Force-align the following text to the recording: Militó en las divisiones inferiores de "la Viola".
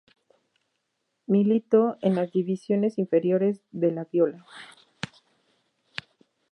Militó 1.27 1.97
en 2.01 2.15
las 2.15 2.31
divisiones 2.31 2.97
inferiores 2.97 3.61
de 3.69 3.91
"la 3.91 4.05
Viola". 4.05 4.47